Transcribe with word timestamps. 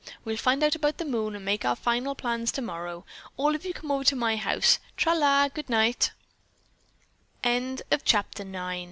We'll 0.25 0.35
find 0.35 0.63
out 0.63 0.73
about 0.73 0.97
the 0.97 1.05
moon 1.05 1.35
and 1.35 1.45
make 1.45 1.63
our 1.63 1.75
final 1.75 2.15
plans 2.15 2.51
tomorrow. 2.51 3.05
All 3.37 3.53
of 3.53 3.67
you 3.67 3.71
come 3.71 3.91
over 3.91 4.03
to 4.05 4.15
my 4.15 4.35
house. 4.35 4.79
Tra 4.97 5.13
la. 5.13 5.47
Good 5.47 5.69
night!" 5.69 6.11